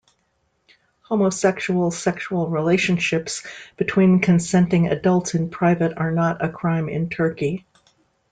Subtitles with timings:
[1.03, 3.45] Homosexual sexual relationships
[3.77, 7.67] between consenting adults in private are not a crime in Turkey.